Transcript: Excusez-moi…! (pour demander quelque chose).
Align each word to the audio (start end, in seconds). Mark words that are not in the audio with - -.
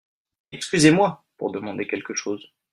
Excusez-moi…! 0.51 1.23
(pour 1.37 1.51
demander 1.51 1.85
quelque 1.85 2.15
chose). 2.15 2.51